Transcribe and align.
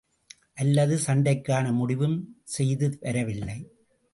அல்லது 0.53 0.95
சண்டைக்கான 1.07 1.73
முடிவும் 1.73 2.17
செய்து 2.43 2.97
வரவில்லை. 3.01 3.59